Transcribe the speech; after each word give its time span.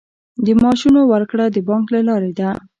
د 0.45 0.47
معاشونو 0.61 1.01
ورکړه 1.11 1.45
د 1.51 1.57
بانک 1.67 1.85
له 1.95 2.01
لارې 2.09 2.31
ده 2.39 2.49